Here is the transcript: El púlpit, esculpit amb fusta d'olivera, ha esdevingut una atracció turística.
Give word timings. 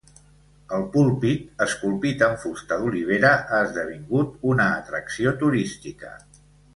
El 0.75 0.83
púlpit, 0.95 1.43
esculpit 1.65 2.23
amb 2.29 2.41
fusta 2.45 2.79
d'olivera, 2.83 3.33
ha 3.49 3.59
esdevingut 3.69 4.33
una 4.55 4.67
atracció 4.81 5.35
turística. 5.45 6.11